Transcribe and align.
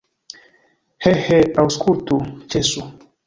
He, 1.05 1.11
he, 1.27 1.37
aŭskultu, 1.65 2.19
ĉesu! 2.55 2.89